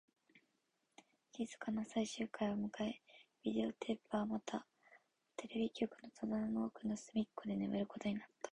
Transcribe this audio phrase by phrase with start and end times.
[1.31, 2.99] 静かな最終回を迎え、
[3.43, 4.65] ビデオテープはまた
[5.37, 8.49] テレビ局の戸棚の奥の隅っこで眠ることになった